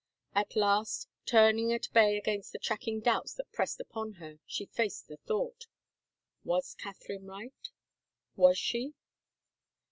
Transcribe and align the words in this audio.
At 0.41 0.55
last, 0.55 1.07
turning 1.27 1.71
at 1.71 1.87
bay 1.93 2.17
against 2.17 2.53
the 2.53 2.57
tracking 2.57 3.01
doubts 3.01 3.35
that 3.35 3.51
pressed 3.51 3.79
upon 3.79 4.13
her, 4.13 4.39
she 4.47 4.65
faced 4.65 5.07
the 5.07 5.17
thought. 5.27 5.67
Was 6.43 6.73
Catherine 6.73 7.27
right? 7.27 7.69
Was 8.35 8.57
she? 8.57 8.95